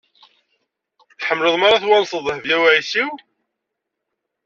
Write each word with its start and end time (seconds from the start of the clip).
Tḥemmleḍ 1.19 1.55
mi 1.57 1.65
ara 1.67 1.81
twanseḍ 1.83 2.21
Dehbiya 2.25 2.57
u 2.61 2.63
Ɛisiw? 2.73 3.11